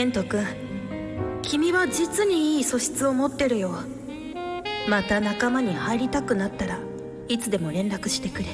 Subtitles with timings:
[0.00, 0.46] ケント君。
[1.42, 3.80] 君は実にいい素質を持ってるよ。
[4.88, 6.78] また仲間に入りたくなったら
[7.28, 8.46] いつでも連絡してくれ。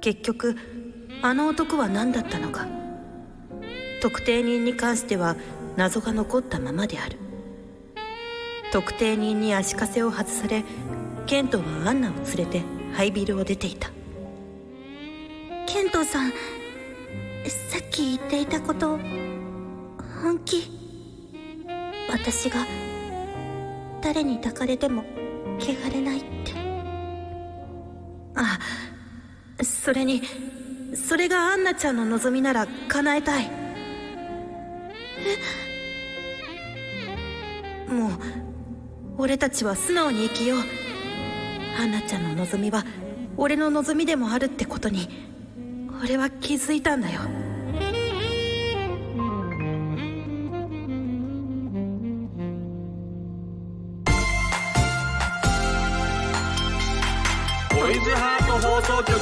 [0.00, 0.54] 結局
[1.20, 2.68] あの男は何だったのか。
[4.00, 5.34] 特定人に関しては
[5.76, 7.18] 謎が残ったままである。
[8.70, 10.62] 特定人に足かせを外され
[11.26, 12.62] ケントはアンナを連れて
[12.92, 13.90] ハイビルを出ていた。
[15.66, 16.32] ケントさん
[17.98, 18.96] き言っていたこと
[20.22, 20.70] 本気。
[22.08, 22.64] 私が
[24.00, 25.02] 誰に抱かれても
[25.58, 26.52] 汚れないって。
[28.36, 28.60] あ
[29.64, 30.22] それに
[30.94, 33.50] それがアンナちゃんの望みなら叶えたい。
[37.88, 37.92] え？
[37.92, 38.12] もう
[39.18, 40.58] 俺たちは素直に生きよう。
[41.80, 42.84] アンナちゃんの望みは
[43.36, 45.08] 俺の望みでもあるってことに
[46.04, 47.22] 俺は気づいたんだよ。
[58.88, 59.12] 送局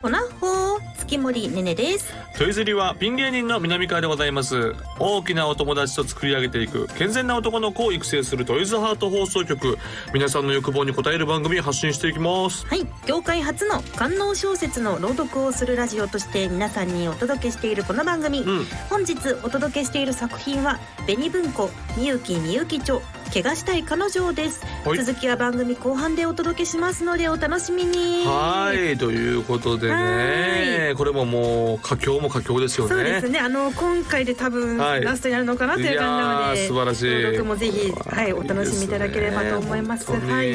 [0.00, 2.94] ほなほー月森ねねですトイズリは。
[2.94, 9.76] ピン芸人の南川でございます大きなお友達と作り上げていく健全な男の子を育成するトイズハート放送局
[10.14, 12.76] 皆さんの欲望に応える番組発信していきますは。
[12.76, 20.78] い業界初の官能小説の朗読をするラジオとして皆さんにお届けしているこの番組、うん本日お届けしている作品は。
[21.06, 24.98] 紅文庫みゆきみゆき著怪我したい彼女です、はい。
[25.04, 28.24] 続きは番組後半でお届けしますのでお楽しみに。
[28.24, 28.96] はい。
[28.96, 30.94] ということでね。
[30.96, 32.94] これももう佳境も佳境ですよね。
[32.94, 33.38] そうですね。
[33.38, 35.04] あの今回で多分はい。
[35.04, 37.22] ラストになるのかなという感じなので、素晴らしい。
[37.22, 40.10] 朗読もぜひはいお楽しみいただければと思います。
[40.10, 40.32] ね。
[40.32, 40.46] はい。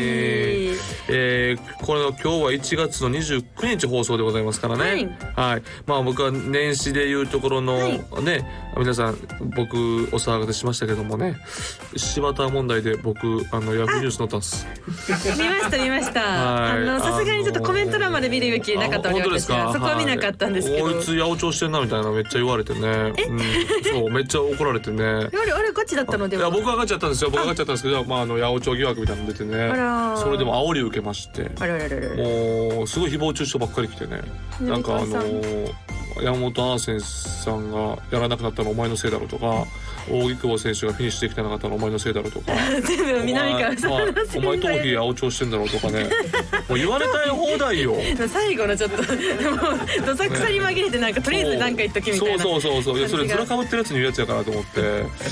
[1.10, 5.18] えー、これの今日は1月の29日放送でございますからね。
[5.36, 8.02] はい、まあ僕は年始でいうところの、はい。
[8.24, 9.18] ね皆さん
[9.56, 9.76] 僕
[10.12, 11.38] お騒がせしましたけどもね。
[11.96, 14.66] 柴田問題で僕あのヤフーニュース載ったんです
[15.38, 16.82] 見ました見ました、はい。
[16.88, 19.74] あのさすがにちょっとコメント欄まで見る勇気なかったのであ本当ですか？
[19.74, 22.80] そこは見なかったんですけど、はいこいつ八百長してんなみたいなめっちゃ言われてね。
[22.80, 23.40] うん、
[23.84, 25.04] そうめっちゃ怒られてね。
[25.04, 26.28] あれあれガチだったの？
[26.30, 27.30] ではいや僕は上がっちゃったんですよ。
[27.30, 30.22] 僕は上がっちゃったんですけどまああの八百長疑惑みたいなの出てね。
[30.22, 31.52] それでも煽り受けまして。
[31.60, 32.16] あららららら。
[32.16, 34.22] もうすごい誹謗中傷ばっかり来てね。
[34.62, 35.22] なんかあの
[36.22, 39.66] 山本アーセンさんがやらなくなったのお前のせいだろうとか
[40.10, 42.52] 扇久保選手がフィニッシュできてなかったのお前のせいだろうとか。
[42.86, 46.04] 全部南川さんのお前お前頭皮青調してんだろうとかね。
[46.70, 47.96] もう言われたい放題よ。
[48.32, 53.00] 最後のちょっともうどさくさに紛れてなんかとりあえず何か言っときみたいなそうそうそうそう。
[53.00, 54.80] いやそれずらかぶってるやつに言うやつやからと思って。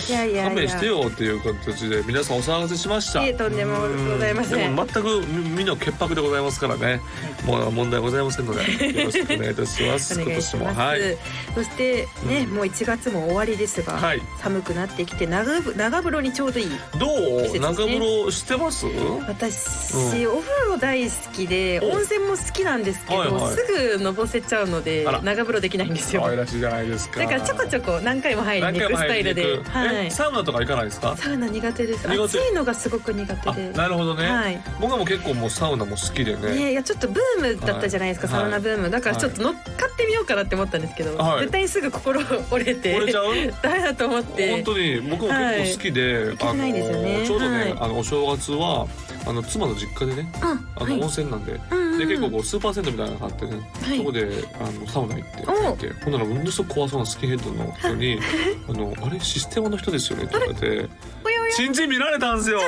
[0.09, 3.23] いやいや勘弁してよっていう形で皆さんお騒がせしました。
[3.23, 4.75] いえとんでもございません。
[4.75, 7.01] でも全くみみんな潔白でございますからね。
[7.45, 8.99] もう問題ございませんので。
[8.99, 10.21] よろしくお願いいたします。
[10.21, 10.73] 今年も。
[10.73, 11.17] はい。
[11.55, 14.21] そしてね、もう1月も終わりですが、はい。
[14.39, 17.07] 寒くなってきて長ぶ長風呂にちょうどいいど
[17.39, 17.43] う？
[17.43, 17.59] 季節ですね。
[17.59, 18.85] 中風呂してます？
[19.27, 21.91] 私、お風呂大好きでお。
[21.91, 23.55] 温泉も好きなんですけど、はいはい。
[23.55, 26.21] すぐのぼせちゃうので長風呂できないんですよ。
[26.21, 27.19] 可愛らしいじゃないですか。
[27.19, 31.15] だからちょこちょこ何回も入りに行くスタイルで、はい、えサウナとか行かないですか？
[31.17, 32.09] サウナ苦手です。
[32.09, 33.73] 暑いのがすごく苦あ手で。
[33.73, 34.61] なるほどね、はい。
[34.79, 36.55] 僕はもう結構もうサウナも好きでね。
[36.55, 38.41] ね、いやちょっとブームだったじゃないですか、はい。
[38.41, 38.89] サウナブーム。
[38.89, 39.59] だからちょっと乗っか
[39.91, 41.39] ってみようかなって思ったんですけど、はい。
[41.41, 43.33] 絶対にすぐ心折れて折れちゃう？
[43.61, 46.37] だと思って本当に僕も結構好きで、い。
[46.37, 47.75] けてないあのちょうどね、はい。
[47.79, 48.87] あのお正月は
[49.25, 51.99] あの妻の実家でねああの温泉なんで、うんうん。
[51.99, 53.51] で結構こうスーパー銭湯みたいなのがあってね、
[53.81, 53.97] はい。
[53.97, 54.29] そこで
[54.59, 58.19] あのサウナ行ってお入ってほんならものすごく怖そうなスキンヘッドの人に
[58.69, 60.79] 「あのあれシステマの人ですよね」って言われておや
[61.25, 62.61] おや「チンチン見られたんですよ」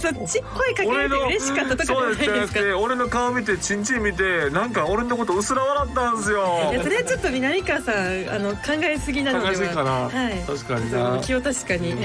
[0.00, 0.18] そっち？
[0.18, 2.78] そっち声かけられて嬉しかったとかじゃないですか？
[2.78, 6.70] 俺の顔見てチンチン見てなんか俺のこと薄ら笑ったんですよ。
[6.72, 7.94] いやそれはちょっと南川さん
[8.30, 9.52] あの考えすぎなのでは。
[9.52, 10.10] 考えすぎかな、はい。
[10.46, 11.18] 確かにな。
[11.22, 11.92] 気を確かに。
[11.92, 11.96] ち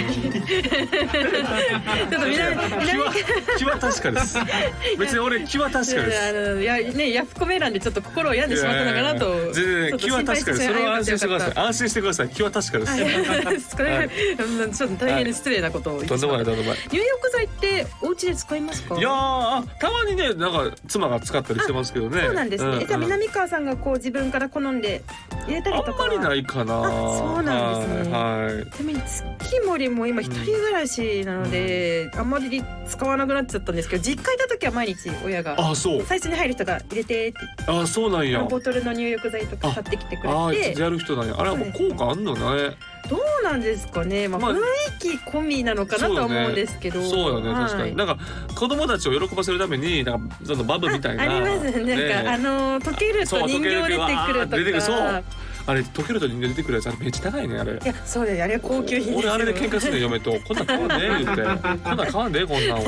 [2.16, 3.14] ょっと南南気は
[3.58, 4.38] 気は確かです。
[5.00, 6.20] 別に俺気は確かです。
[6.30, 11.50] あのいやねヤフコメ欄でちょっと心を病んでしまったのかなとょっと気は確かですそれは安心してください。
[11.52, 12.30] い安心してください。
[12.30, 13.76] 気は確かです。
[13.78, 14.10] これ、
[14.40, 16.52] うんちょっと大変失礼なことを言ってしまった。
[16.52, 18.96] 入浴剤ってお家で使いますか？
[18.98, 19.10] いや
[19.80, 22.22] たまにねなんか妻が使ったりしてますけどね。
[22.22, 25.02] そうなんですね、じゃあ南川さんがこう自分から好んで
[25.48, 26.04] 入れたりとか。
[26.04, 26.80] あんまりないかな。
[26.80, 28.12] あそうなんですね。
[28.14, 28.20] は
[28.52, 28.66] い、はい。
[28.72, 36.06] ちなみに月森も今一人暮らしなので、あんまり使わなくなっちゃったんですけど実家いた時は毎日親があそう。
[36.06, 38.44] 最初に入る人が入れてってあそうなんや。
[38.44, 41.36] ボトルの入浴剤とか買ってきてくああれてやる人なんや。
[41.38, 42.76] あれはもう効果あんのね。
[43.10, 44.60] どうなんですかね、まあ、まあ雰囲
[45.00, 47.02] 気込みなのかなとは思うんですけど。
[47.02, 47.66] そうよねはい。
[47.66, 48.18] 確かに、なんか
[48.56, 51.24] 子供たちを喜ばせるためになんかそのバブみたいな。
[51.24, 52.10] ありますね。
[52.10, 55.24] なんか、あの溶けると人形出てくるとか
[55.68, 57.74] あれ溶けると人間出てくるやつあれめっちゃ高いねあれ。
[57.74, 58.44] いやそうだよ。
[58.46, 61.44] あれは高級品俺あれで喧嘩するね嫁とこんなん買わんで言って。
[61.84, 62.78] こんなん買わんでこんなん。
[62.80, 62.82] を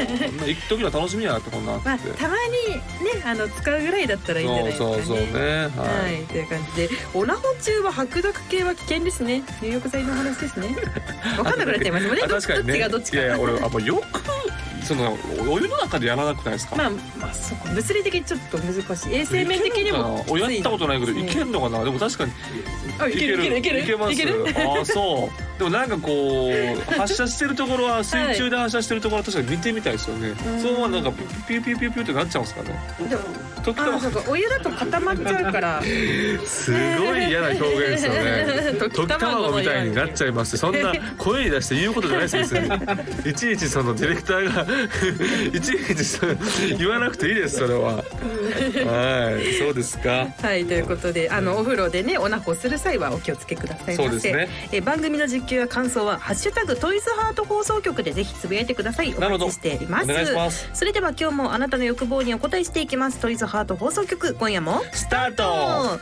[0.48, 1.90] 一時は楽しみやってこんなんって。
[1.90, 4.94] まあ、たまにねあの使うぐらいだったらいいんじゃないですかね。
[4.94, 5.42] そうそうそうね。
[5.42, 6.14] はい。
[6.16, 6.90] はい、という感じで。
[7.14, 9.44] オナホ中は白濁系は危険ですね。
[9.62, 10.76] 入浴剤の話ですね。
[11.36, 12.22] 分かんなくなっちゃいますもんね。
[12.22, 12.28] ね。
[12.28, 13.18] どっちがどっちか。
[13.18, 14.22] いやいや俺あもうよく
[14.90, 15.16] その
[15.48, 16.90] お湯の中でやらなくないですか、まあ
[17.20, 17.72] まあそうか。
[17.76, 19.14] 物理的にちょっと難しい。
[19.14, 21.84] 衛生面的にも俺やったことないけどいけるんのかな？
[21.84, 22.32] でも確かに
[22.98, 23.80] あいけるいけるいける。
[23.82, 24.14] いけます。
[24.14, 24.46] いける？
[24.58, 30.36] ああそうでもなんかこう発射してるところは水中で発射してるところは確かに見てみたいですよね、ん。
[30.62, 32.80] そのままなんかピューピューピューピューってなっちゃうんですかね。
[33.10, 33.22] でも
[33.62, 35.82] 時たまお湯だと固まっちゃうから。
[36.46, 38.20] すごい嫌な表現ですよね。
[38.48, 40.56] 溶溶き卵みたいになっちゃいます。
[40.56, 42.70] そんな声に出して言うことじゃないです別に。
[43.30, 44.64] いちいちそのディレクターが
[45.54, 47.96] いちいち言わなくていいですそれは。
[47.96, 48.02] は
[49.38, 50.28] いそうですか。
[50.42, 54.04] はいということであのお風呂でねおなほする際はお気をつけくださいませ。
[54.04, 54.50] そうですね。
[54.72, 59.14] え番組の実況や感想は「ハッシュタグトイズハート放送局」でぜひつぶやいてください。
[59.18, 60.04] お待ちしています。
[60.06, 60.70] お願いします。
[60.74, 63.18] それでは今日もあなたの欲望にお答えしていきます。
[63.20, 66.00] トイズハート放送局今夜もスタート。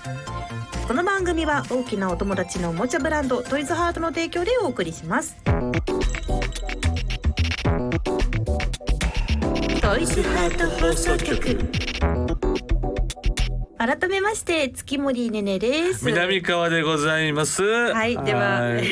[0.88, 5.36] この番組は大きなお友達のおもちゃブランドトイズハートの提供でお送りします。
[9.82, 11.77] トイズハート放送局
[13.78, 16.06] 改めまして月森ねねです。
[16.06, 17.64] 南川でございます。
[17.64, 18.84] はい、でははい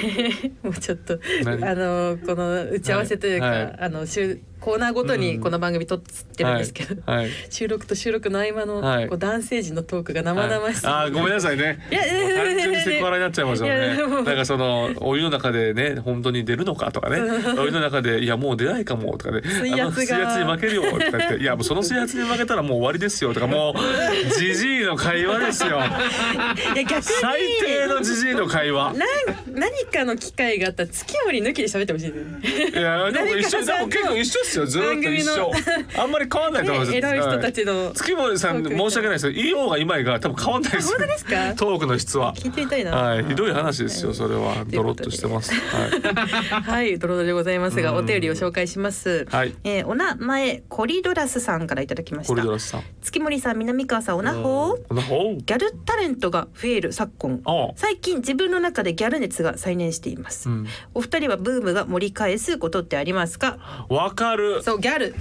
[0.62, 1.64] もうちょっと何？
[1.68, 3.64] あのこの打ち合わせというか、はい。
[3.64, 7.32] はいあの週コーナーごとにこの番組撮ってるんですけど、はい、はい。
[7.52, 9.08] 収録と収録の合間の、はい。
[9.08, 11.86] こう男性陣のトークが生々しい、あーごめんなさいね。
[11.92, 13.96] いやいやいやいや単純にセクハラになっちゃいますよね。
[13.96, 17.22] なんかそのお湯の中でね本当に出るのかとかね。
[17.60, 19.44] お湯の中でいやもう出ないかもとかね。
[19.46, 20.04] 水圧が。
[20.04, 25.78] 水圧に負けるよとか言っていやもうその水圧に負けたらもう終わりですよとかもうじじいの会話ですよ。
[25.78, 27.04] いや逆に。
[27.04, 28.94] 最低のじじいの会話。
[28.94, 29.10] なん
[29.54, 32.80] 何かの機会があったら月森抜きで喋ってほしいですね。
[32.80, 34.84] いやでも一緒でも結構一緒ですよ。
[34.84, 35.52] ずーっと一緒。
[35.52, 36.92] 番あんまり変わんないと思います。
[36.92, 37.86] ね偉い人たちの。
[37.86, 40.98] はい月森さん申し訳ないですけどいようがいまいが多分変わんないですよ。
[40.98, 41.54] 本当ですか。
[41.56, 42.34] トークの質は。
[42.36, 42.92] 聞いてみたいな。
[42.92, 43.26] はい。
[43.26, 44.14] ひどい話ですよ。
[44.14, 44.66] それは。
[44.68, 45.54] ドロッとしてます。
[45.54, 45.92] はい。
[46.62, 47.98] はい、ドロドロでございますが、うん。
[47.98, 49.26] お便りを紹介します。
[49.30, 49.54] はい。
[49.64, 52.84] えーお名前コリドラスさんからいただきましコリたドラスさん。
[53.02, 57.42] 月森さん南川さんおなほおなほギャルタレントが増える昨今。
[57.46, 57.72] あ。
[57.76, 60.68] 最近自分の中でギャル熱が再燃しています、うん。
[60.94, 63.58] お二人はブームが盛り返すことってありますか？
[63.90, 65.16] わかるそうギャル。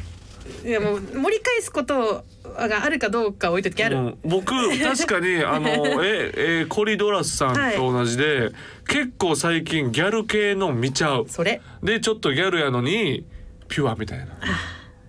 [0.64, 4.18] いやもう盛り返すことがあるかどうか置いといてギャル、うん。
[4.24, 6.32] 僕確かに あのえ
[6.62, 8.50] えコリドラスさんと同じで、
[8.86, 11.26] 結構最近ギャル系の見ちゃう。
[11.28, 11.60] それ。
[11.82, 13.24] でちょっとギャルやのに
[13.68, 14.26] ピュアみたいな。
[14.26, 14.40] だか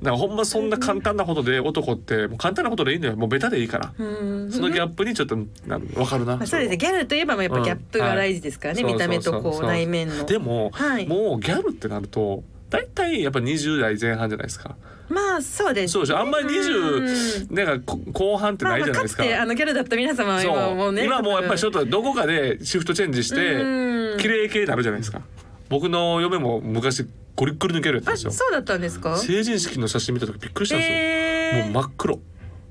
[0.01, 3.15] らほんまそんな簡単なことで男ってもう簡単なことでいいんだよ。
[3.15, 4.51] もうベタでいいから、うん。
[4.51, 6.77] そのギャップにちょっとなわかるな、まあ、そうですね。
[6.77, 9.65] ギャルといえばまあやっぱギャップが大事ですからね、うん見た目とこう。
[9.65, 10.25] 内面の。
[10.25, 11.07] でも、はい。
[11.07, 12.43] もうギャルってなると
[12.77, 14.75] 大体やっぱ20代前半じゃないですか。
[15.07, 16.17] まあそうですそうでしょ。
[16.19, 17.05] あんまりうん。
[17.05, 24.17] 20なんかこ後半ってまあまあないじゃないですか、かつてあのギャルだった皆様は今もうね今もうやっぱりちょっとどこかでシフトチェンジしてうん。
[24.17, 25.21] 綺麗系になるじゃないですか。
[25.69, 27.05] 僕の嫁も昔
[27.35, 29.17] ゴリッゴリ抜けるやつあですよそうだったんですか？
[29.17, 31.71] 成人式の写真見た時びっくりしたんですよ、えー。
[31.73, 32.15] もう真っ黒。
[32.15, 32.17] い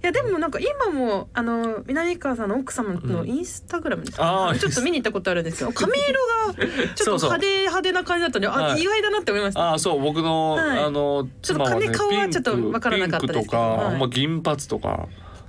[0.04, 6.54] やでもなんか今もあの南川さんの奥様のインスタグラムですか、あーちょっと見に行ったことあるんですけど髪色が
[6.94, 8.82] ちょっと派手派手な感じだったんであ、はい。
[8.82, 9.60] 意外だなって思いました。
[9.60, 10.84] ああそう僕の、はい。
[10.84, 13.44] あのちょっと髪顔はちょっとわからなかったですけど。
[13.44, 14.10] とか、はい。
[14.10, 15.08] 銀髪とか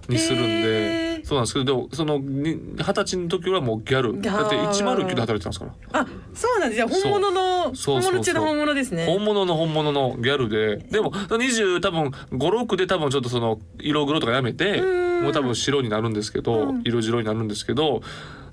[0.10, 4.22] にするんで、そうなんですけどでもそのに二十歳の時はもうギャル。
[4.22, 5.74] だって109で働いてたんですから。
[5.94, 6.82] あそうなんです。
[6.82, 9.06] よ本物のそう本物中の本物ですね。
[9.06, 10.78] 本物の本物のギャルで。
[10.78, 15.24] でも20多分56で多分ちょっとその色黒とかやめてうん。
[15.24, 16.82] もう多分白になるんですけど、うん。
[16.84, 18.02] 色白になるんですけど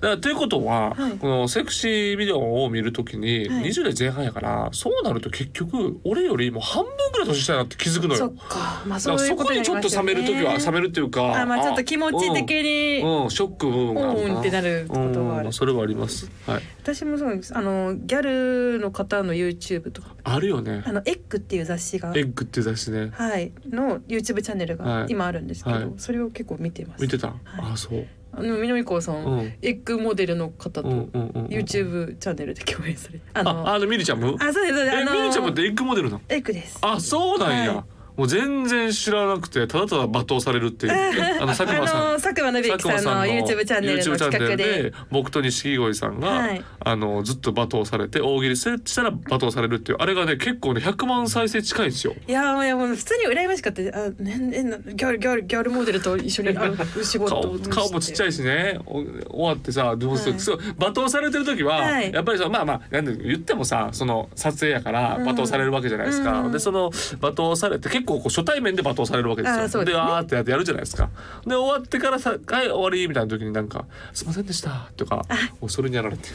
[0.03, 1.11] だということは、はい。
[1.13, 3.63] このセクシービデオを見るときにはい。
[3.65, 8.19] 20代前半やから、そうなると結局俺よりも半分ぐらい年下やなって気づくのよ。
[8.19, 8.35] そっ。
[8.35, 8.83] か。
[8.85, 15.45] まあそそういうこにちょっと冷める時は冷めるるっていうかあまあちょっと気持ち的にうん、うんショック部分があるかうんってなることがある。
[15.47, 16.29] うんそれはあります。
[16.45, 16.61] はい。
[16.81, 17.57] 私もそうです。
[17.57, 20.15] あのギャルの方の YouTube とか。
[20.23, 20.83] あるよね。
[20.85, 22.09] あのエッグっていう雑誌が。
[22.09, 23.09] エッグっていう雑誌ね。
[23.13, 23.53] はい。
[23.69, 24.87] の YouTube チャンネルはい。
[25.03, 25.93] が今あるんですけど、はい。
[25.97, 27.01] それを結構見てます。
[27.01, 29.39] 見てた、あそうあの南川さん、うん。
[29.61, 34.35] エッグモデルの方とうんうんうんうん YouTube チャンネルで共演されてあのああのミリちゃんも？
[34.39, 34.97] あそうですそうです。
[34.97, 36.21] あのえミリちゃんもってエッグモデルなの？
[36.29, 36.79] エッグです。
[36.81, 37.83] あそうなんや、はい
[38.15, 40.93] もう全然知らなくてただただ罵倒されるっていう。
[41.41, 42.01] あの佐久間さん。
[42.01, 44.93] あの佐久間信之さんの YouTube チャンネルの YouTube チャンネ企画ルで。
[45.11, 46.63] 僕と錦鯉さんが、はい。
[46.79, 49.97] あのずっと罵倒されて大喜利したら罵倒されるっていう。
[49.99, 52.13] あれがね結構ね100万再生近いんですよ。
[52.27, 53.81] いやーいやもう普通に羨ましかった。
[53.81, 56.49] あ、ねね、なギャルギャルギャルモデルと一緒に
[57.03, 58.79] 仕事顔を顔もちっちゃいしね。
[58.85, 59.07] お終
[59.39, 60.21] わってさでもはい。
[60.39, 62.11] そう罵倒されてる時は、はい。
[62.13, 65.23] やっぱりさまあまあなんで言ってもさその撮影やからうん。
[65.27, 66.51] 罵倒されるわけじゃないですか、うん。
[66.51, 69.59] でその罵倒されて結構こう初対面で罵倒されるわけですよ。
[69.59, 69.93] あですね。
[69.95, 71.09] あーってやってやるじゃないですか。
[71.45, 75.25] で終わってからさ「はい終わり」みたいな時になんか「すいませんでした」とか
[75.59, 76.29] もうそれにやられて。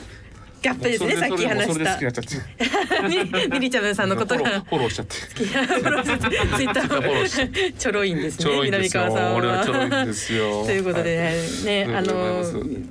[0.61, 1.99] ギャップですねさっき話した。
[3.09, 5.15] ミミリちゃんさんのことフォロがーフォローしちゃって。
[5.15, 10.65] ツイッタフォロー ちょろいんですね南川さん俺はちょろいんですよ。
[10.65, 11.17] ということで
[11.65, 12.43] ね、ねあの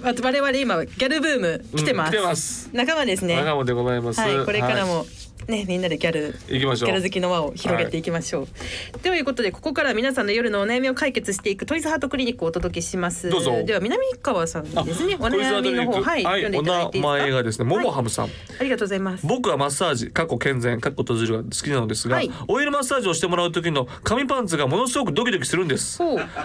[0.01, 2.07] 我々今ギャルブーム来てます。
[2.07, 2.69] うん来てます。
[2.71, 3.35] 仲間ですね。
[3.35, 4.21] 長野でございます。
[4.21, 5.05] はい、これからはも
[5.47, 6.89] ね、みんなでギャルい行きましょう。
[6.89, 8.99] ギャル好きの輪を広げていきましょう。
[8.99, 13.29] ということでここから皆さんの夜のお悩みを解決していくトイズハートクリニックをお届けします。
[13.29, 13.63] どうぞ。
[13.63, 15.15] では南川さんですね。
[15.19, 17.15] お悩みの方トリンクはい、読んでいおただいていいですか？
[17.17, 18.29] 名前がですねももハムさん、あ
[18.63, 19.25] りがとうございます。
[19.25, 22.31] 僕はマッサージ過去健全過去閉じるが好きなのですが、はい。
[22.47, 25.99] オイルマッサージをしてもらう時の紙パンツがものすごくドキドキするんです。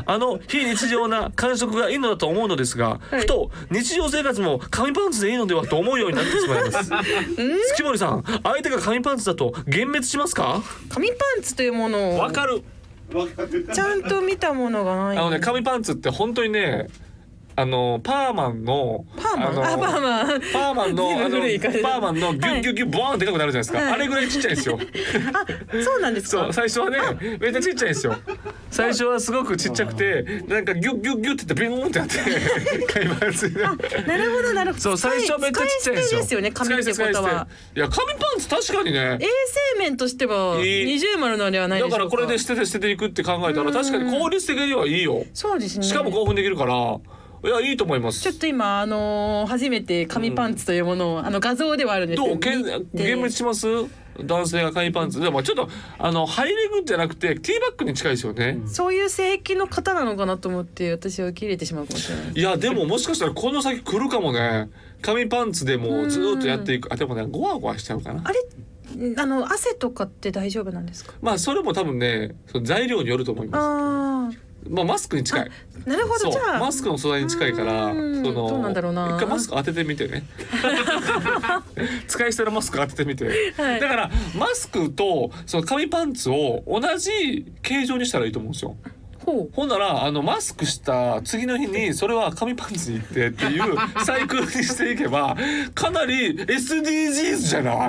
[0.07, 3.21] あの非日常な感触がいいのだと思うのですが、はい。
[3.21, 6.91] ふと日常生活も紙パンツでいいのではと思うようになってしまいます。
[7.75, 10.61] 月森さん相手が紙パンツだと幻滅しますか？
[10.89, 12.63] 紙パンツというものをわかる。
[13.73, 15.19] ちゃんと見たものがない。
[15.19, 16.89] あのね紙パンツって本当にね
[17.55, 20.41] あのパーマンのパーマン、のあパーマン。
[20.41, 23.93] パーマンのあのパーマンのギュッギュッギュッボーンってでかくなるじゃないですか、はい。
[23.93, 24.79] あれぐらいちっちゃいんですよ。
[24.81, 26.45] あ、そうなんですか？
[26.45, 26.53] そう。
[26.53, 28.17] 最初はねめっちゃちっちゃいんですよ。
[28.71, 32.17] 最初はすごくちっちゃくてなんかギュッギュッギュッってビンってやって
[32.93, 33.51] 買います。
[33.51, 34.83] なるほどなるほど。
[34.83, 36.41] そう最初はめっちゃちっちゃいんですよ。
[36.41, 36.51] ね。
[36.53, 37.47] 紙ってことは。
[37.75, 37.81] て。
[37.81, 39.19] いや紙パンツ確かにね。
[39.21, 39.27] 衛
[39.75, 41.81] 生面としては二重丸のではない。
[41.81, 45.25] だからこれで捨てて捨てていくって考えたら確かに効率的にはいいよ。
[45.35, 45.85] そうですね。
[45.85, 46.97] しかも興奮できるから
[47.45, 48.21] いやいいと思います。
[48.21, 52.41] ちょっと今あのー初めて紙パンツというものを、あの画像ではあるんですけどどう？
[52.41, 52.71] けん見て。
[52.95, 53.67] 幻滅します？
[54.23, 55.21] 男性が紙パンツ。
[55.21, 55.69] でもちょっと
[55.99, 62.33] あのハイレグじゃなくてティーバッグに近いですよね、そういう性域の方なのかなと思って私は切れてしまうかもしれない。
[62.33, 64.71] いやでももしかしたらこの先来るかもね。
[65.01, 66.93] 紙パンツでもうずーっとやっていく。
[66.93, 68.23] あでもねゴワゴワしちゃうかな。
[68.25, 68.39] あれ
[69.17, 71.15] あの汗とかって大丈夫なんですか？
[71.23, 75.51] まあそれも多分ねその材料によると思いまあすまあマスクに近い。
[75.87, 76.59] あ、なるほどじゃあ。
[76.61, 78.23] マスクの素材に近いからそうん。
[78.23, 79.17] のどうなんだろうな。
[79.17, 80.25] 一回マスク当ててみてね。
[82.07, 83.81] 使い捨てのマスク当ててみて、はい。
[83.81, 88.77] だからマスクとその紙パンツを同じ形状にしたらいいと思うんですよ。
[89.25, 89.55] ほう。
[89.55, 95.37] ほんならあのマスクした次の日にそれは紙パンツに行ってっていうサイクルにしていけば
[95.75, 97.87] かなり SDGs じゃな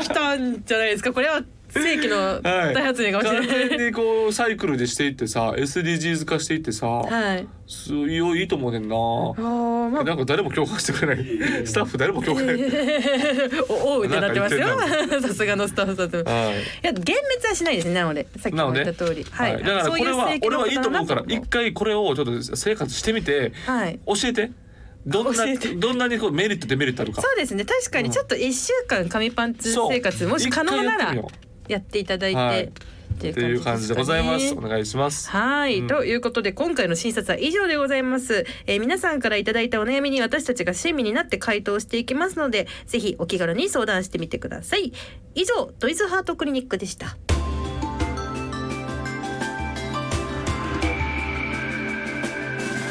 [0.00, 0.02] い？
[0.04, 1.12] 来たんじゃないですか？
[1.12, 1.42] これは
[1.80, 2.74] 世紀のはい。
[2.74, 3.68] 大発明かもしれ完ない。
[3.68, 7.46] 全にこうサイクルでしていってさ SDGs 化していってさ、はい。
[7.66, 8.94] すいいよいいと思うねんな。
[8.96, 10.04] ああ、まあ。
[10.04, 11.26] なんか誰も共感してくれない。
[11.66, 12.56] スタッフ誰も共感、はい、
[13.68, 14.68] おおうってなってますよ。
[15.20, 16.18] さすがのスタッフさんと。
[16.18, 16.20] い。
[16.20, 19.24] や幻滅はしないですねなのでさっきも言った通り。
[19.30, 23.98] はい、だからこれは俺はいいと思うから一回これをちょっと生活してみてはい。
[24.06, 24.50] 教えて。
[25.06, 25.44] どんな
[25.76, 27.20] どんなにこうメリットデメリットあるか。
[27.20, 27.64] そうですね。
[27.64, 31.14] 確かにちょっと一週間紙パンツ生活もし可能なら
[31.68, 32.70] やっていただいて、はい。
[33.14, 34.54] ってっていう感じでございます。
[34.54, 35.30] お願いします。
[35.30, 35.86] はい、うん。
[35.86, 44.92] ということで今回の診察は以上でございます、えー皆さんからいただいたお悩みに私たちが親身になって回答していきますのでぜひお気軽に相談してみてください。
[45.34, 47.16] 以上トイズハートクリニックでした。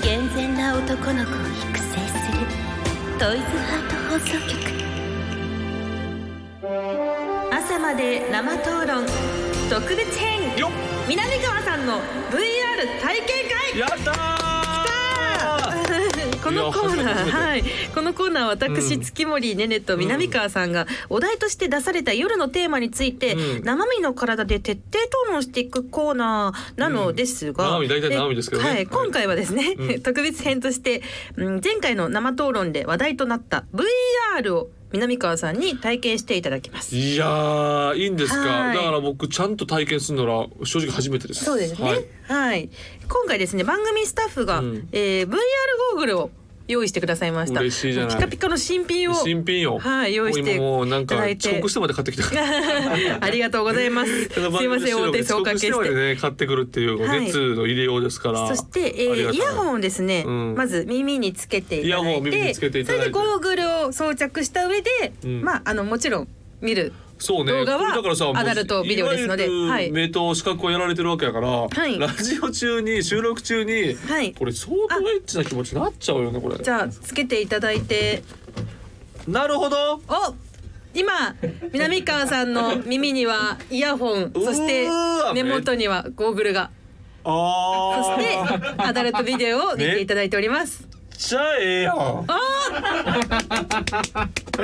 [0.01, 1.36] 健全な男の子を
[1.70, 2.46] 育成する
[3.20, 4.34] トイズハート放送
[4.68, 4.73] 局
[7.74, 9.03] 朝まで生討論。
[9.68, 10.56] 特別編。
[10.60, 10.72] よっ。
[11.10, 13.80] 南川さんの VR 体験会。
[13.80, 14.44] やったー。
[16.44, 17.63] このコーナーはい。
[17.96, 19.01] このコーナー私、うん。
[19.01, 23.63] 月森ねねと南川さんがお題として出された夜のテーマについて、うん。
[23.63, 27.88] 生身の体で徹底討論していくコーナーなのですが、うん。
[27.88, 28.68] 生身大体生身ですけどね。
[28.68, 28.86] はい、はい。
[28.86, 30.01] 今回はですね、うん。
[30.03, 31.01] 特別編として、
[31.38, 36.95] うん、前回の生討論で話題となった VR を南川さんに体験していただきます。
[36.95, 38.77] いやーいいんですか、はい。
[38.77, 41.43] だから僕ちゃんと体験するのは正直初めてです。
[41.43, 42.05] そうですね。
[42.27, 42.65] ははい。
[42.65, 42.69] い、
[43.09, 44.89] 今回ですね番組スタッフが、うん。
[44.91, 45.35] えー VR
[45.91, 46.31] ゴーグルを
[46.67, 47.60] 用意してくださいました。
[47.60, 48.15] 嬉しいじゃない。
[48.15, 49.79] ピカピカの新品を新品よ。
[49.79, 52.24] はい用意してもう今もうなんか遅刻してまで買ってきた
[53.22, 54.24] ありがとうございます。
[54.24, 55.67] す ただ番いません、組収録でお手数おかけして。
[55.67, 56.01] 遅刻してま。
[56.01, 57.25] でね買ってくるっていうはい。
[57.25, 60.55] 熱の入れようですから、そして、えー、イヤホンをですね、うん。
[60.55, 61.88] まず耳につけていただいて。
[61.88, 63.12] イヤホンを耳につけていただいて。
[63.12, 65.41] それでゴーグルを装着した上で、うん。
[65.41, 66.27] まああのもちろん
[66.62, 66.93] 見る
[67.24, 67.53] そうね。
[67.53, 69.48] 動画はだからさアダルトビデオですので。
[69.48, 69.89] はい。
[69.92, 71.98] 目と視覚をやられてるわけやから、い。
[71.98, 74.34] ラジオ中に収録中に、はい。
[74.34, 76.58] これ相当エッチな気持ちになっちゃうよねこれ。
[76.58, 78.24] じゃあつけていただいて。
[79.25, 80.01] なるほど。
[80.10, 80.36] お
[80.94, 81.12] 今
[81.72, 84.89] 南川さんの耳にはイヤホン そして
[85.34, 86.72] 目元にはゴーグルが。
[87.24, 88.38] そあして
[88.84, 90.86] アダルトビデオを見ていただいております。
[91.18, 92.27] じゃあええやん。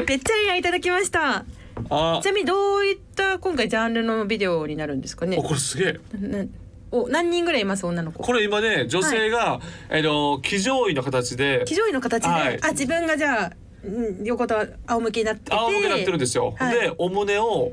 [0.05, 1.45] めっちゃいいやいただきました
[1.89, 2.19] あ。
[2.21, 5.37] ちなみにどういった今回ジャンルのビデオになるんですかね？
[5.39, 5.99] あこれすげえ。
[6.17, 6.45] な
[6.91, 7.85] お何人ぐらいいます？
[7.85, 8.23] 女の子。
[8.23, 9.59] これ今ね女性が、
[9.89, 11.63] えの騎乗位の形で。
[11.67, 12.59] 騎乗位の形で、はい。
[12.63, 13.51] あ自分がじゃあ
[13.83, 14.55] うん横と
[14.87, 15.55] 仰向きになってて。
[15.55, 16.79] 仰向けになってるんですよ、はい。
[16.79, 17.71] でお胸を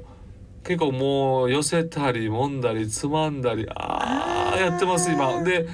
[0.64, 4.60] 結構もう寄せたり揉んだりつまんだりあー。
[4.60, 5.42] やってます今。
[5.42, 5.68] で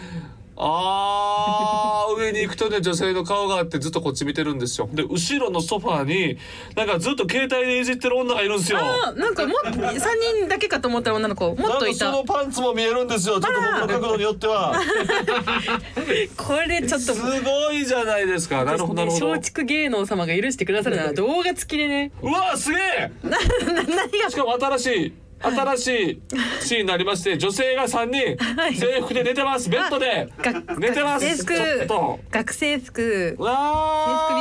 [0.57, 4.89] あー上に行くとね女性の顔があってずっとこっち見てるんですよ。
[4.93, 6.39] で後ろのソファーに
[6.77, 8.79] なんかずっと携帯でいじってる女がいるんですよ。
[8.81, 9.63] あなんかもっ
[9.99, 12.13] 三人だけかと思ったら女の子もっとなんかいた。
[12.13, 13.41] そのパンツも見えるんですよ。
[13.41, 14.75] ちょっと僕の角度によっては。
[16.37, 18.65] これちょっとすごいじゃないですか。
[18.65, 19.29] なるほどなるほど。
[19.31, 22.13] 松竹芸能様が許してくださるなら動画付きでね。
[22.23, 23.13] うわすげえ！
[23.27, 23.39] な
[23.85, 24.31] 何が？
[24.31, 26.23] しかも新しい新しい
[26.61, 28.75] シーンになりまして女性が3人はい。
[28.77, 29.69] 制服で寝てます。
[29.69, 30.29] ベッドで。
[30.39, 31.45] が寝てます。
[31.45, 32.21] ちょっと。
[32.31, 33.03] 学生服。
[33.03, 33.45] 制服美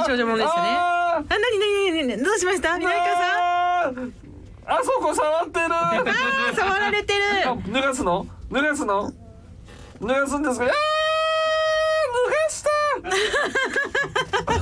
[0.06, 0.68] 少女ものでしたね。
[0.70, 1.66] ああ、なにな
[2.02, 2.70] になにどうしました？
[2.70, 2.78] ー。
[2.80, 4.14] 南川さん？
[4.66, 5.66] あそこ触ってる。
[5.72, 7.20] あー触られてる。
[7.50, 8.26] あ脱がすの？
[8.52, 9.12] 脱がすの？
[10.02, 10.66] 脱がすんですか？
[10.66, 10.72] あー
[12.28, 12.70] 脱がした。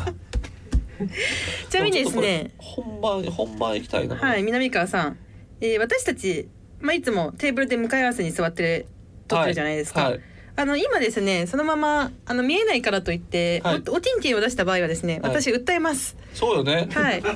[1.70, 2.52] ちなみにですね。
[2.58, 4.16] 本番本番行きたいな。
[4.16, 5.18] はい南川さん、
[5.62, 6.48] えー、私たち、
[6.80, 8.86] まあ、いつもテーブルで向かい合わせに座って
[9.28, 10.22] 撮ってるじゃないですか、はいはい。
[10.56, 13.76] あの今ですねそのままあの見えないからといって、はい。
[13.88, 15.32] おおティンティンを出した場合はですねはい。
[15.32, 16.18] 私訴えます。
[16.34, 16.88] そうよね。
[16.92, 17.24] はい。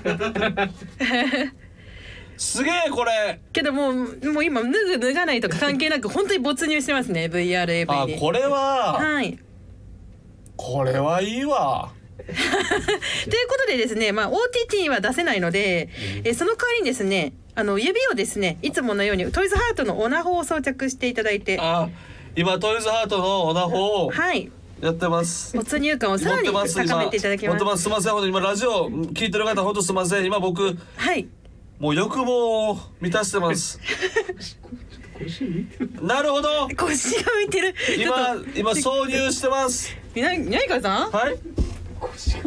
[2.38, 3.40] すげえこれ。
[3.52, 3.94] けどもう
[4.32, 8.16] もう今脱ぐ脱がないとか関係なく本当に没入してますね VRAV に。
[8.16, 9.40] あこれははい。
[10.56, 11.92] これはいいわ。
[12.24, 12.36] という
[13.48, 15.90] ことでですね、まあ、OTT は出せないので、
[16.24, 21.58] えーその代わりにですねあの指をですねいつものようにトイズハートのオナホを装着していただいて。
[21.62, 21.90] あ
[22.36, 24.52] 今トイズハートのオナホをはい。
[24.82, 25.56] やってます。
[25.56, 27.54] 没入感をさらに持ってます高めていただきます。
[27.54, 27.84] 持ってます。
[27.84, 27.90] す。
[27.90, 28.12] みません。
[28.12, 30.26] 本当に今ラジオ聞いてる方本当すみません。
[30.26, 31.28] 今僕はい。
[31.80, 33.80] もう欲望を満たしてます。
[36.02, 36.68] なるほど。
[36.76, 37.76] 腰が浮いてる。
[38.00, 39.96] 今今挿入してます。
[40.16, 41.12] みな南川さん？
[41.12, 41.38] はい
[42.08, 42.42] 腰浮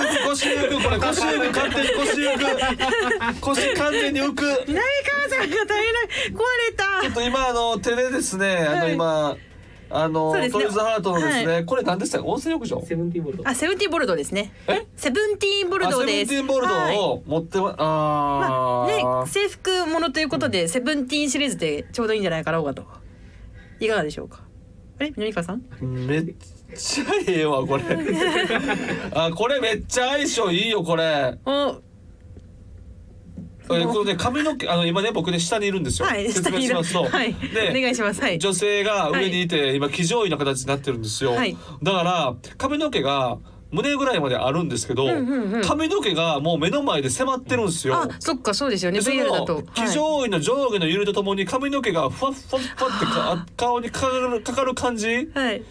[0.00, 2.38] く腰浮くこれ腰浮く完全に腰浮
[3.34, 4.80] く腰完全に浮く南
[5.28, 5.94] 川さんが大変
[6.34, 6.84] 壊れた。
[7.02, 9.36] ちょっと今あの手でですねあのはい今
[9.90, 10.50] あの、ね。
[10.50, 12.82] トイズハートのですね、はこれ何でしたか温泉浴場？
[12.84, 13.48] セブンティーボルト。
[13.48, 14.52] あセブンティーンボルドですね。
[14.66, 14.86] え？
[14.96, 22.84] セブンティーンボルあセブンドですティーンボルドはいを持ってま、まあー、あね制服ものということで、セブンティーンシリーズでちょうどいいんじゃないかろうかと。
[23.78, 24.40] いかがでしょうか？
[24.98, 25.10] あれ？
[25.10, 25.62] 南川さん？
[25.80, 26.34] めっ
[26.74, 27.84] ちゃええわこれ。
[29.14, 31.38] あこれめっちゃ相性いいよこれ。
[31.46, 31.80] お
[33.70, 36.92] えこれね髪の毛あの今ね僕ね下にいるんですよ、はい説明します。
[36.92, 37.34] と、はい。
[37.34, 38.20] でお願いします。
[38.20, 38.38] はい。
[38.38, 41.56] 女性が上にいて、今騎乗位の形になってるんですよ、はい。
[41.82, 43.38] だから髪の毛が
[43.70, 45.62] 胸ぐらいまであるんですけど、うんうんうん。
[45.62, 48.98] 髪の毛がもう目の前で迫ってるんですよ、あそっかそうですよね。
[48.98, 55.62] でそ VR だのと騎乗位の上下の揺れとともに髪の毛がふわっふわっふわってか顔にかかるかかる感じはい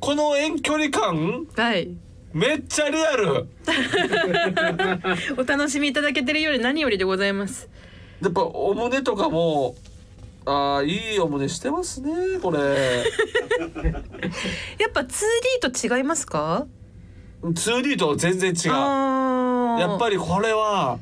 [0.00, 1.88] この遠距離感はい、はい
[2.32, 3.48] めっちゃリアル。
[5.36, 7.68] お楽しみいただけてるより何よりでございます。
[8.22, 9.74] やっぱお胸とかも
[10.44, 12.58] あーいいお胸してますねこれ。
[14.78, 16.68] やっぱ 2D と違いますか
[17.42, 19.80] ？2D と全然違う。
[19.80, 21.00] やっぱりこれは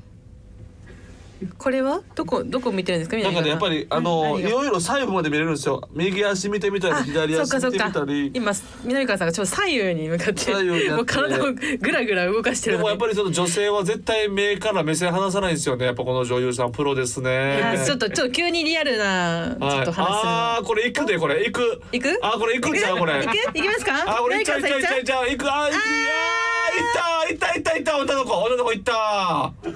[1.56, 2.00] これは？
[2.14, 3.16] どこどこ見てるんですか？
[3.16, 5.88] なんかねやっぱりあのいろいろ細部まで見れるんですよ。
[5.92, 8.30] 右足見てみたりあ左足見てみたり。
[8.34, 8.52] 今
[8.84, 10.52] 南川さんがちょっと左右に向かって
[10.90, 15.84] もう体をぐらぐら動かしてでるのでもやっぱりその女性は絶対目から目線離さないんですよね。
[15.84, 21.44] やっぱこの女優さんプロですいねやちょっとちょっと急にリアルなちょはいっと話するあーこれ行くでこれ。
[21.44, 21.82] 行く。
[21.92, 22.18] 行く？
[22.22, 23.12] あーこれ行くんちゃうこれ。
[23.14, 23.36] 行く？
[23.54, 23.92] 行きますか？
[24.06, 25.44] あーこれ行っちゃう行っちゃう行く。
[25.52, 28.34] あー行くあー行った行った行った行った女の子。
[28.44, 29.52] 女の子行った。
[29.64, 29.74] 女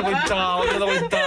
[0.00, 1.18] の子行った女の子行った。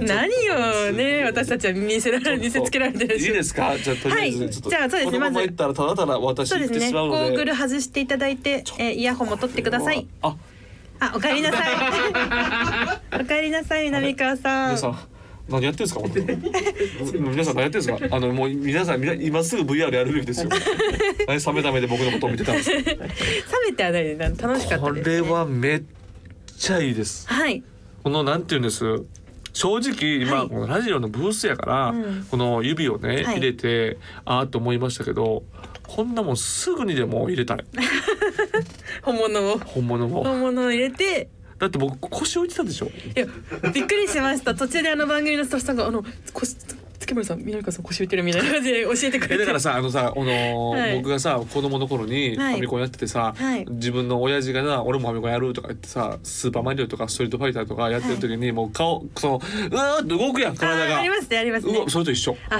[0.00, 3.76] 何をね私たちは見せられ見せつけられてるいいですか？
[3.78, 4.50] じゃあとりあえずはい。
[4.50, 5.18] ちょっとじゃあそうですね。
[5.18, 6.92] まず行ったらただただ私そうですね。
[6.92, 10.06] ゴーグル外していただいて、えーイヤホンも取ってください。
[10.22, 10.36] あ
[11.00, 11.12] あ。
[11.16, 11.68] お帰りなさい。
[13.20, 14.78] お帰りなさい南川さん
[15.48, 16.26] 何やってんですか本当に。
[17.30, 17.98] 皆さん何やってんですか。
[18.10, 20.50] あのもう皆さん今すぐ VR やるべきですよ。
[21.26, 22.76] 何冷めた目で僕のことを見てたんですか。
[22.76, 22.82] 冷
[23.70, 25.82] めてはないです楽しかったこですれはめっ
[26.58, 27.28] ちゃいいです。
[27.28, 27.62] はい。
[28.02, 28.84] このなんていうんです。
[29.52, 30.48] 正直今、はい。
[30.48, 32.26] このラジオのブースやから、うん。
[32.30, 33.24] この指をね、はい。
[33.24, 35.42] 入れてああと思いましたけど
[35.82, 37.64] こんなもんすぐにでも入れたい。
[39.02, 39.58] 本物を。
[39.58, 41.28] 本物も本物を入れて
[41.62, 42.86] だって僕腰置いてたでしょ？
[42.86, 43.24] いや
[43.72, 44.52] びっくりしました。
[44.54, 46.56] 途中であの番組のスタッフさんがあの腰
[46.98, 49.34] 月村さん南川さん腰浮いてるみたいな感じで教えてくれて。
[49.34, 50.96] えだからさあのさあのーはい。
[50.98, 52.56] 僕がさ子供の頃にフはい。
[52.56, 53.64] ァミコンやっててさ、はい。
[53.68, 60.96] 自分の親父がな俺もファミコンやるとか言ってさスーパーマリオとかストリートファイターとかやってる時に、もう顔そのうわーっと動くやん体が。
[60.96, 61.72] あありますねありますね。
[61.78, 62.36] うわそれと一緒。
[62.50, 62.58] あ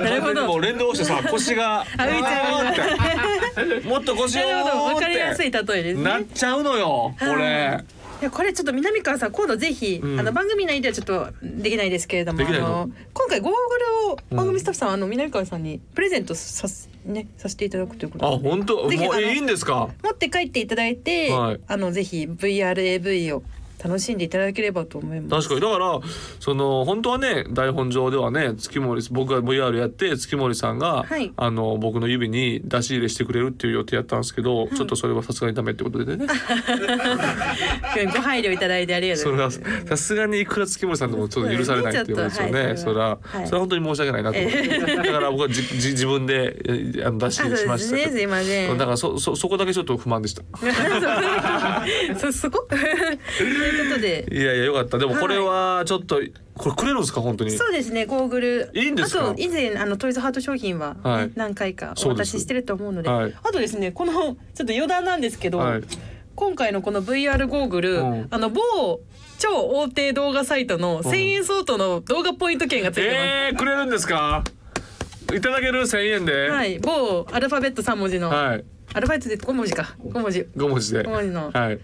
[0.00, 4.84] なるほ完全にもどう連動してさ腰が あ浮いちゃうもっと腰をなるほど。
[4.94, 6.04] わかりやすい例えですね。
[6.04, 7.82] なっちゃうのよこれ
[8.20, 10.20] いやこれちょっと南川さん今度ぜひ、うん。
[10.20, 18.76] あの番組内ではちょっとできないですけれどもあの今回ゴーグルをうん番組スタッフさん、あの南川さんにプレゼントさすねさせていただくということあで本当？
[18.76, 19.88] もうぜひあのいいんですか？
[20.02, 21.60] 持って帰っていただいて、はい。
[21.66, 23.42] あのぜひ VRAV を
[23.82, 25.48] 楽しんでいただければと思います。
[25.48, 26.00] 確かにだから
[26.40, 36.26] その本当はね台本上ではね月森僕が VR やって月森さんが、はいあの僕の指に出し入れしてくれるっていう予定やったんですけど、ちょっとそれはさすがにダメってことでね
[38.14, 39.86] ご配慮いただいてありがとそうれはございます。
[39.86, 42.52] さすがにいくら月森さんでもちょっと許されないっていうことですよね。
[42.52, 48.12] そうですねちょっとそれは、はいそれは本当に申し訳ないなと思って、だから僕はじじ自分でえあの出しあ入れしましたけど。
[48.12, 48.78] すいません。
[48.78, 50.42] だからそそそこだけちょっと不満でした。
[52.18, 52.66] そ そこ？
[52.68, 52.76] と
[53.68, 54.26] いうことで。
[54.30, 54.98] いやいやよかった。
[54.98, 56.20] でもこれはちょっと
[56.54, 57.20] これくれるんですか？
[57.20, 57.50] 本当に。
[57.52, 58.70] そうですねゴーグル。
[58.74, 59.30] いいんですか？
[59.30, 60.96] あと以前あのトイズハート商品は、
[61.34, 63.08] 何回かお渡ししてると思うので。
[63.08, 63.34] はい。
[63.42, 65.82] あとですねこのちょっと余談なんですけど、はい。
[66.34, 68.28] 今回のこの VR ゴーグル、うん。
[68.30, 68.60] あの某
[69.38, 74.44] 超大手動画サイトの1000円相当の動画ポイント券がついてます、えー、くれるんですか？
[75.34, 75.86] いただける？
[75.86, 76.48] 千円で？
[76.48, 76.78] はい。
[76.78, 78.64] 某アルファベット3文字の、はい。
[78.94, 79.96] アルファベットで5文字か。
[80.00, 80.46] 5文字。
[80.56, 81.02] 五文字で。
[81.02, 81.50] 五文字の。
[81.52, 81.78] はい。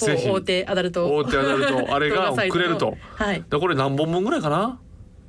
[0.00, 4.78] 某ぜひ大手アダルト大手アダルト あれがくれるとはいでこれ何本分ぐらいかな？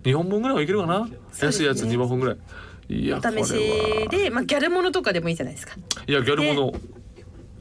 [0.04, 1.06] 二本分ぐらいはいけるかな？
[1.06, 2.38] ね安いやつ二本ぐらい。
[2.90, 4.08] いやお試しは。
[4.10, 5.76] で、まあ、ギャルものとかでもいいじゃないですか
[6.08, 6.74] いやギャルもの。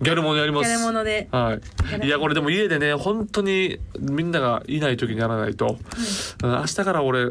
[0.01, 0.69] ギャルものやります。
[0.69, 1.29] ギャルもので。
[1.33, 1.59] は
[2.03, 2.07] い。
[2.07, 5.79] いやこれでも家でね本当にみんながいない時にやらないと、
[6.43, 6.51] うん。
[6.51, 7.31] 明日から俺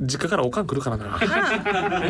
[0.00, 1.16] 実家からおかん来るからな。
[1.16, 1.18] あお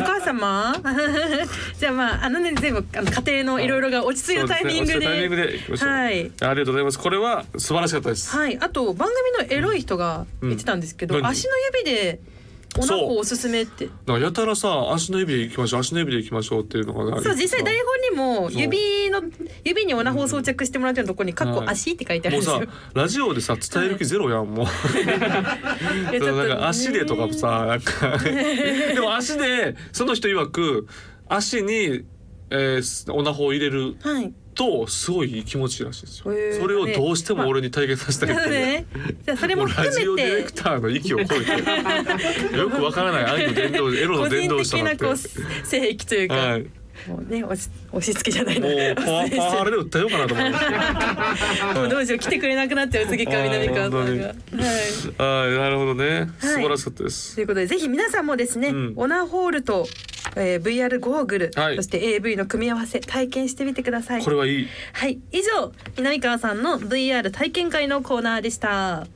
[0.03, 0.75] 母様？
[1.79, 3.67] じゃあまああのね全部あの家庭のい。
[3.67, 4.91] ろいろが落ち着いたタイミングで。
[4.93, 6.19] そうすねタイミングではい。
[6.19, 6.99] ありがとうございます。
[6.99, 8.29] これは素晴らしかったです。
[8.35, 8.57] はい。
[8.59, 11.31] あと番組のエロい人が言ってたんですけど、うん何？
[11.31, 12.19] 足の指で
[12.77, 13.85] お腹をおすすめって。
[13.85, 17.75] なんかやたらさ足の指で行きましょう足の指で行きましょうっていうのがそう実際台
[18.11, 19.21] 本にも指の
[19.63, 22.71] 指にオナホを装着してもらってるところに「かっこはい足」って書いてあるもうんですよ。
[22.71, 22.91] さ。
[22.93, 24.65] ラジオでさ伝える気ゼロやんもう。
[26.19, 28.17] なんか足でとかさなんか。
[28.23, 30.87] でも足でその人曰く
[31.27, 32.03] 足に、
[32.49, 34.33] えー、オナホを入れるはい。
[34.55, 36.33] とすごい気持ちいいらしいですよ。
[36.33, 36.61] へー。
[36.61, 38.51] それをどうしても俺に体験させたいっていう。
[38.51, 38.85] ね、
[39.25, 40.07] じゃあそれも含めて。
[40.07, 42.55] オディレクターの域を超えて。
[42.57, 45.05] よくわからない愛の伝道エロ個の伝人道者になって。
[45.65, 46.65] 性癖というか、はい、
[47.07, 51.73] もうね押し押し付けじゃないなもう パワパワハラで訴えようかなと思いました。
[51.79, 54.01] もうどうしよう来てくれなくなっちゃう次から南川さんが。
[54.01, 55.45] はい。
[55.47, 56.29] はい、なるほどね。
[56.39, 57.35] 素晴らしかったです。
[57.35, 59.87] ということでぜひ皆さんもですね、うんオナホールと、
[60.35, 64.29] えー、VR ゴーグル、はいそして AV の組み合わせ体験してみてくださいこ。
[64.29, 64.67] れはいい。
[64.93, 69.07] はい以上南川さんの VR 体験会のコーナーでした。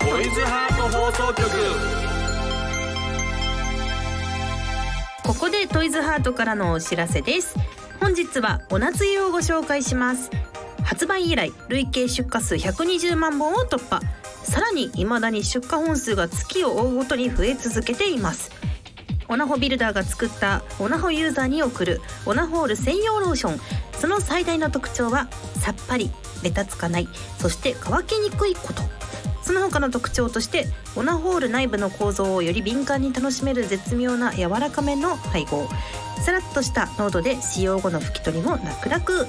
[0.00, 2.17] トイズハート放送局。
[5.28, 7.54] ここでトイズハートからのお知らせです。
[8.00, 10.30] 本日はお夏湯をご紹介します。
[10.82, 14.00] 発売以来累計出荷数120万本を突破。
[14.42, 18.50] さらに未だに出荷本数が月を追うごとに増え続けています。
[19.28, 23.60] オナホビルダーが作ったオナホユーザーに送るオナホール専用ローション。
[24.00, 25.28] その最大の特徴は
[25.60, 26.10] さっぱり
[26.42, 28.97] ベタつかないそして乾きにくいこと。
[29.58, 30.66] の他の特徴として
[30.96, 35.68] オナホール内部の構造をより敏感に楽しめる絶妙な柔らかめの配合。
[36.24, 39.26] さらっとした濃度で使用後の拭き取りも楽々。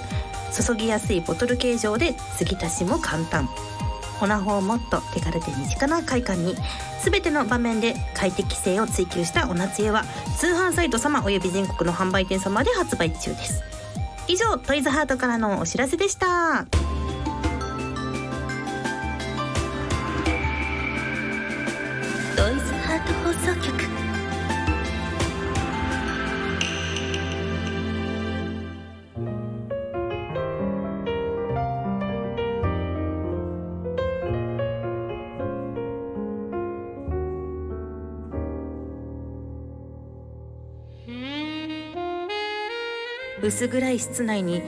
[0.51, 3.47] 注ぎやすいボトル形状で継ぎ足しも簡単。
[4.21, 6.55] オナホをもっと手軽で身近な快感に。
[7.03, 10.03] 全ての場面で快適性を追求したお夏湯は
[10.37, 13.63] 通販サイト様および全国の販売店様で発売中です。
[14.27, 16.88] 以上トイズハートからのお知らせでした。
[43.49, 44.61] 薄暗い室内に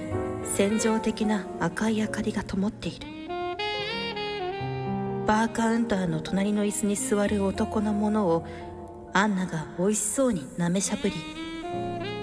[0.56, 3.06] 戦場的な赤い明かりが灯っている。
[5.28, 8.44] バーカウンターの隣の椅子に座る男のものを
[9.14, 11.16] アンナが美味しそうに舐めしゃぶり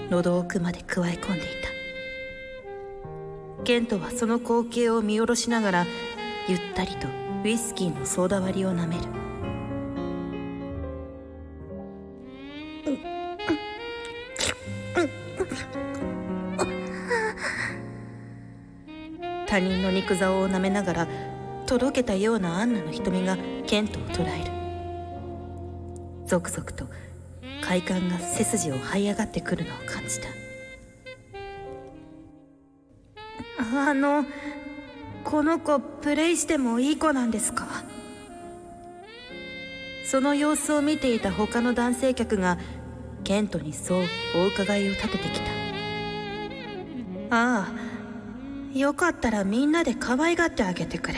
[0.09, 1.45] 喉奥までくわえ込んでい
[3.55, 3.63] た。
[3.63, 5.85] ケントはその光景を見下ろしながら
[6.49, 7.07] ゆったりと
[7.45, 9.28] ウイスキーのソーダ割りを舐める。
[19.49, 21.07] 他人の肉竿を舐めながら
[21.65, 23.35] とろけたようなアンナの瞳が
[23.65, 24.51] ケントを捉える。
[26.27, 26.85] ゾクゾクと
[27.63, 30.27] 快感が背筋を這い上がってくるのを感じた。
[33.89, 34.23] あの
[35.23, 37.65] この子プレイしてもいい子なんですか？
[40.05, 42.59] その様子を見ていた他の男性客が
[43.23, 44.03] ケントにそう
[44.35, 45.51] お伺いを立ててきた。
[47.31, 47.88] ああ
[48.73, 51.15] よかったらみんなで可愛がってあげてくれ。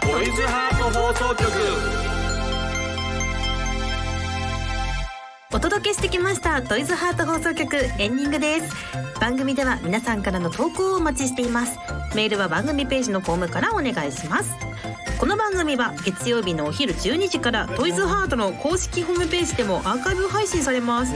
[0.00, 1.50] トイズハート放送局。
[5.52, 8.74] お届けしてきましたトイズハート放送局エンディングです。
[9.20, 11.78] 番組では皆さんからの投稿をお待ちしています。
[12.14, 14.73] メールは番組ページのフォームからお願いします
[15.24, 21.14] この番組は月曜日のお昼12時からトイズハートの公式ホームページでもアーカイブ配信されます。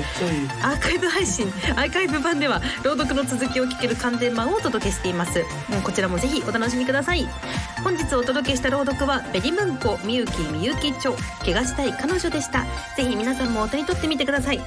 [0.62, 5.44] アーカイブ配信アーカイブ版では朗読の続きを聞ける完全版をお届けしています。
[5.70, 7.28] うんこちらもぜひお楽しみください。
[7.84, 11.12] 本日お届けした朗読はベリムンコみゆきみゆき著
[11.44, 12.64] 怪我したい彼女でした。
[12.96, 14.60] ぜひ皆さんもお手に取ってみてください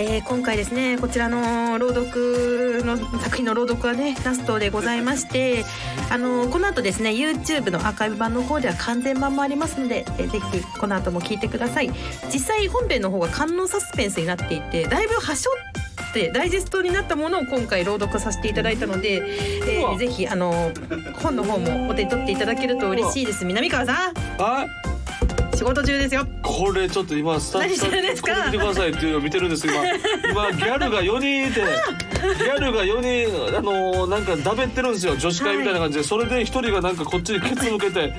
[0.00, 5.64] えー今回ですねこちらの朗読の作品の朗読はねラストでございまして
[6.08, 11.90] あのこの後ですね YouTube のアーカイブ版の方では完全版もありますので、えーぜひこの後も聞いてください。
[12.32, 15.56] 実際本編の方が観音サスペンスになっていてだいぶ端折
[16.10, 19.22] ってダイジェストになったものを今回朗読させていただいたので、
[19.66, 20.70] えーぜひあの
[21.22, 23.44] 本の方もお手に取っていただけると嬉しいです。
[23.44, 24.14] 南川さん。
[24.38, 24.66] あ
[25.58, 26.26] 仕事中ですよ。
[26.42, 28.32] これちょっと今スタッフさん何してるんですか？
[28.34, 29.76] これ見てくださいっていうのを見てるんです今。
[30.30, 38.14] 今ギャルが4人いてギャルが4人あのーなんかだべってるんですよ女子会みたいな感じで、それで1人がなんかこっちにケツ向けて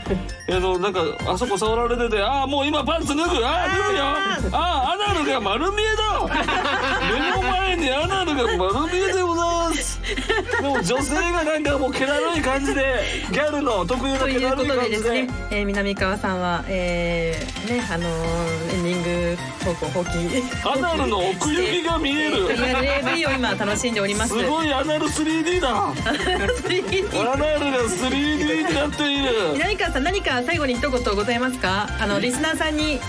[0.50, 4.04] あのなんかあそこ触られててああもう今パンツ脱ぐああ脱ぐよ。
[4.04, 6.20] ああアナルが丸見えだ。
[7.14, 9.89] 目の前にアナルが丸見えでございます
[10.62, 19.04] でも女性がなんかもう気だるい感じでギャルの特有の気だということるい感じででですね、えー、南川さんは、えー、ねあのーエンディン
[19.36, 20.70] グ投稿放棄。
[20.72, 22.48] アナルの奥行きが見える。
[23.12, 24.38] AV を今楽しんでおります。
[24.38, 25.70] すごいアナル 3D だ。
[25.90, 29.32] アナルが 3D になっている。
[29.54, 31.90] 南川さん何か最後に一言ございますか？
[32.00, 33.00] あのリスナーさんにい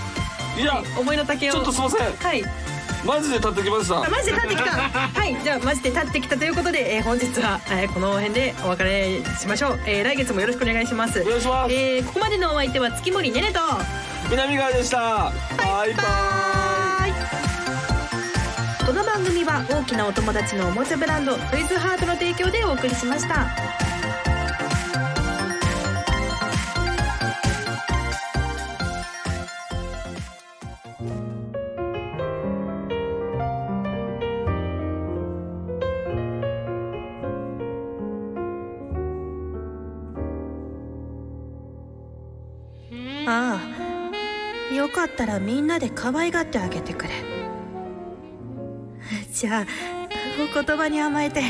[0.63, 0.81] や。
[0.97, 1.53] 思いの丈を。
[1.53, 2.13] ちょっとすいません。
[2.15, 2.70] はい
[3.05, 3.97] マジで立ってきました。
[3.97, 4.71] あマジで立ってきた。
[4.71, 11.21] はいじゃあマジで立ってきたということで、えー本日は、えーこの辺でお別れしましょう、えー来月もよろしくお願いします。
[11.21, 11.73] お願いします。
[11.73, 13.59] えーここまでのお相手は月森ねねと
[14.29, 15.31] 南川でした。
[15.57, 16.03] バイバ
[17.07, 18.85] イ。
[18.85, 23.47] この番組は大きなお友達のおもちゃブランドトイズハートの提供でお送りしました
[45.51, 47.11] みんなで可愛がってあげてくれ。
[49.33, 49.65] じゃあ
[50.39, 51.43] お言葉に甘えて。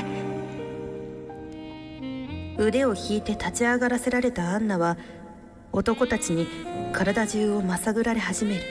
[2.57, 4.97] 腕を引いて立ち上がらせられたアンナは
[5.71, 6.47] 男たちに
[6.93, 8.63] 体中をまさぐられ始める。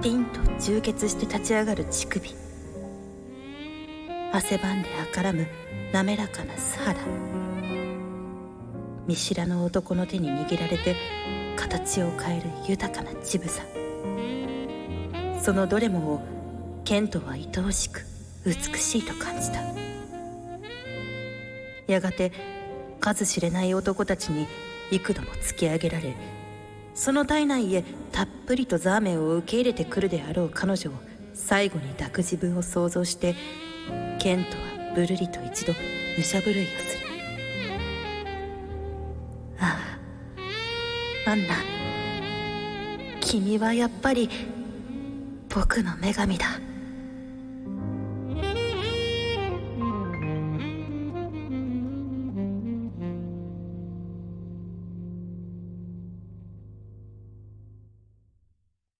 [0.00, 2.30] ピンと充血して立ち上がる乳首。
[4.32, 5.48] 汗ばんで赤らむ
[5.92, 7.00] 滑らかな素肌
[9.06, 10.96] 見知らぬ男の手に握られて
[11.56, 13.48] 形を変える豊かな乳房。
[15.40, 16.20] そのどれもを
[16.84, 18.04] ケントは愛おしく
[18.44, 19.60] 美しいと感じた。
[21.86, 22.32] やがて
[23.00, 24.46] 数知れない男たちに
[24.90, 26.14] 幾度も突き上げられ
[26.94, 30.94] その体内へたっぷりとザーメンを受け入れてくるであろう彼女を
[31.34, 33.34] 最後に抱く自分を想像して
[34.18, 35.72] ケントはぶるりと一度
[36.16, 37.11] 武者震いをする
[43.20, 44.28] 君はやっぱり
[45.48, 46.71] 僕の女神だ。